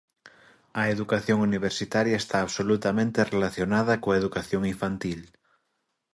A 0.81 0.83
educación 0.93 1.37
universitaria 1.49 2.19
está 2.21 2.37
absolutamente 2.41 3.19
relacionada 3.33 3.93
coa 4.03 4.19
educación 4.21 4.61
infantil. 4.73 5.19